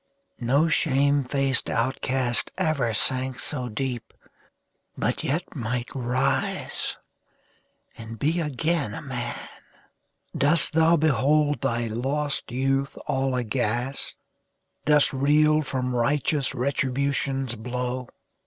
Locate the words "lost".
11.85-12.51